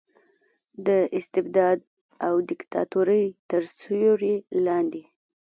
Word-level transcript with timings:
د 0.85 0.87
استبداد 1.17 1.79
او 2.27 2.33
دیکتاتورۍ 2.49 3.25
تر 3.49 3.61
سیورې 3.77 4.35
لاندې 4.65 5.03